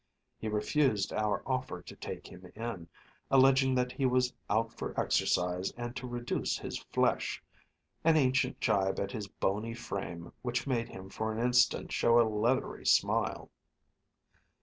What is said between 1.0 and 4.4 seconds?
our offer to take him in, alleging that he was